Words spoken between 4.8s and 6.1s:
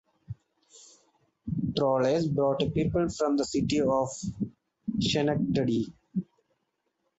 Schenectady.